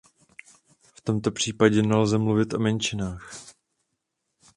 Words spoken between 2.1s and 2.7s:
mluvit o